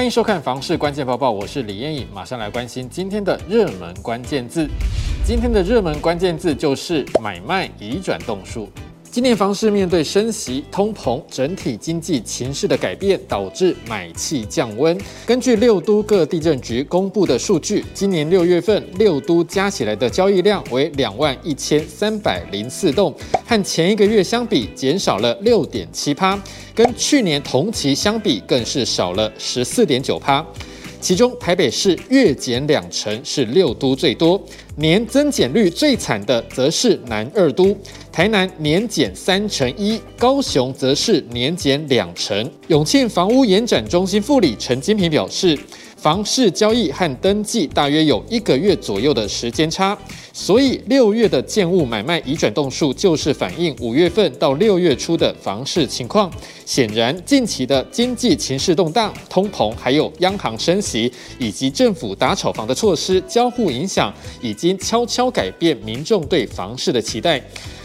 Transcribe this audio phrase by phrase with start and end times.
[0.00, 4.66] 欢迎收看《房市关键报报》，我是李艳颖，马上来关心今天的热门关键字。
[5.26, 8.66] 今天的热门关键字就是买卖移转动数。
[9.12, 14.96] 今年房市面对升息、通膨、整体经济情势的改变，导致买气降温。
[15.26, 23.12] 根据六都各地政局公布的数据，今年六月份六都加起来的交易量为两万一千三百零四栋，
[23.44, 26.40] 和前一个月相比减少了六点七趴，
[26.72, 30.46] 跟去年同期相比更是少了十四点九趴。
[31.00, 34.40] 其中台北市月减两成，是六都最多，
[34.76, 37.76] 年增减率最惨的则是南二都，
[38.12, 42.50] 台南年减三成一，高雄则是年减两成。
[42.68, 45.58] 永庆房屋延展中心副理陈金平表示。
[46.00, 49.96] 房市交易和登记大约有一个月左右的时间差，
[50.32, 56.32] 所以六月的建物买卖移转动数就是反映五月份到六月初的房市情况。
[56.64, 67.38] 显然，近期的经济情势动荡、通膨，还有央行升息以及政府打炒房的措施交互影响，已经悄悄改变民众对房市的期待。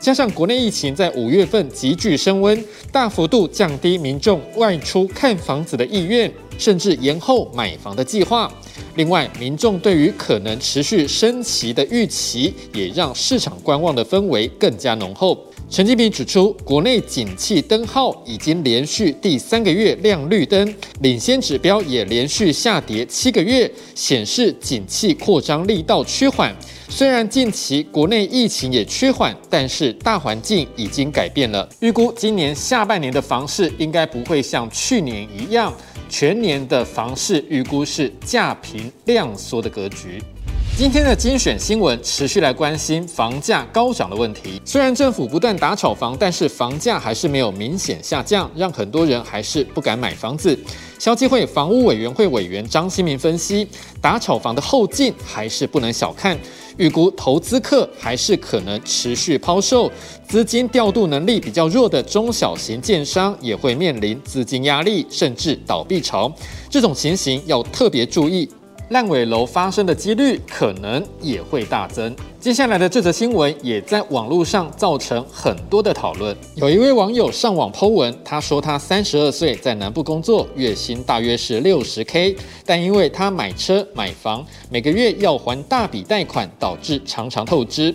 [0.00, 8.50] 加上国内疫情在五月份急剧升温，大幅度降低民众外出看房子的意愿，甚至延后买房的计划。
[8.94, 15.36] 另外，民众对于可能持续升息的预期，也让市场观望的氛围更加浓厚。
[15.70, 26.56] 陈金平指出，国内景气灯号已经连续第三个月亮绿灯，领先指标也连续下跌七个月，显示景气扩张力道趋缓。
[26.88, 31.68] 虽然近期国内疫情也趋缓，但是大环境已经改变了。
[31.80, 35.70] 预估今年下半年的房市应该不会像去年一样，
[36.08, 40.22] 全年的房市预估是价平量缩的格局。
[40.78, 44.62] 今天的精选新闻持续来关心房价高涨的问题。
[44.64, 50.56] 虽然政府不断打炒房，但是房价还是没有明显下降，让很多人还是不敢买房子。
[50.96, 53.66] 消基会房屋委员会委员张新民分析，
[54.00, 56.38] 打炒房的后劲还是不能小看，
[56.76, 59.90] 预估投资客还是可能持续抛售，
[60.28, 66.32] 资金调度能力比较弱的中小型建商也会面临资金压力，甚至倒闭潮。
[66.70, 68.48] 这种情形要特别注意。
[68.90, 72.14] 烂尾楼发生的几率可能也会大增。
[72.40, 76.34] 接下来的这则新闻也在网络上造成很多的讨论。
[76.54, 82.34] 有一位网友上网剖文，他说他三十二岁，在南部工作，月薪大约是六十 K，
[82.64, 87.94] 但因为他买车买房，每个月要还大笔贷款，导致常常透支。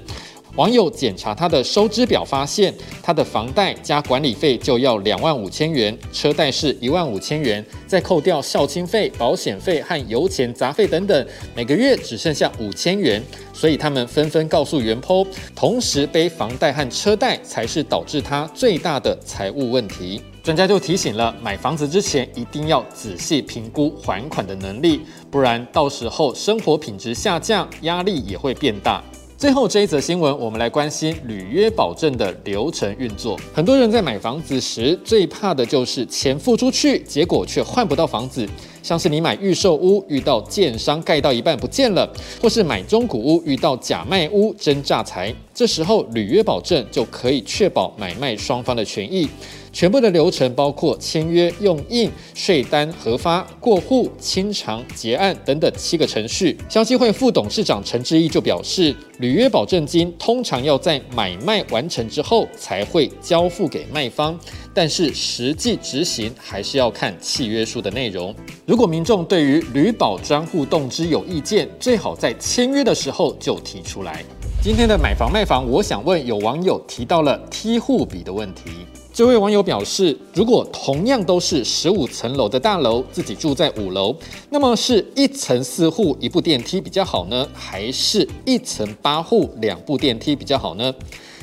[0.55, 2.71] 网友检查他的收支表，发现
[3.01, 13.23] 他的房贷加管理费就要两万五千元，车贷是一万五千元，再扣掉孝亲费、保险费和油钱杂费等等，每个月只剩下五千元。
[13.51, 15.25] 所以他们纷纷告诉原 PO，
[15.55, 20.21] 同时背房贷和车贷才是导致他最大的财务问题。
[20.43, 29.01] 专家就提醒了，买房子之前一定要仔细评估还款的能力，不然到时候生活品质下降，压力也会变大。
[29.43, 33.37] 最后这一则新闻，我们来关心履约保证的流程运作。
[33.53, 38.47] 很多人在买房子时，最怕的就是钱付出去，结果却换不到房子。
[38.81, 42.09] 像是你买预售屋，遇到建商盖到一半不见了，
[42.41, 49.27] 或是买中古屋遇到假卖屋真诈财，这时候履约保证就可以确保买卖双方的权益。
[49.73, 56.56] 全部的流程包括签约、用印、税单核发、过户、清偿、结案等等七个程序。
[56.69, 64.39] 消基会副董事长陈志毅就表示，履约保证金通常要在买卖完成之后才会交付给卖方，
[64.75, 68.33] 但是实际执行还是要看契约书的内容。
[68.67, 74.23] 如果民众对于履保专户动支有意见，最好在签约的时候就提出来。
[74.63, 78.72] 今天的买房卖房，我想问有网友提到了梯户比的问题。
[79.12, 84.16] 这位网友表示，如果同样都是十五层楼的大楼，自己住在五楼，
[84.50, 90.94] 那么是一层四户一部电梯比较好呢，还是一层八户两部电梯比较好呢？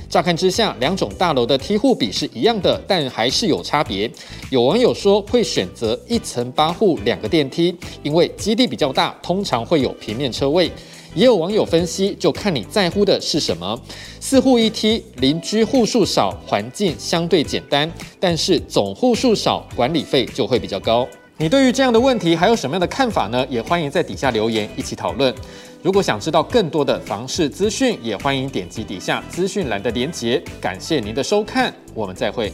[0.08, 4.10] 乍看之下，两种大楼的梯户比是一样的，但还是有差别。
[4.48, 10.72] 有网友说会选择一层八户两个电梯，因为基地比较大，通常会有平面车位。
[11.14, 13.80] 也有网友分析，就看你在乎的是什么。
[14.20, 21.06] 四户一梯，邻居户数少，环境相对简单，但是总户数少，管理费就会比较高。
[21.36, 23.46] 你对于这样的问题还有什么样的看法呢？
[23.48, 25.34] 也欢迎在底下留言一起讨论。
[25.82, 30.42] 如果想知道更多的房市资讯，也欢迎点击底下资讯栏的连结。
[30.60, 32.52] 感谢您的收看，我们再会。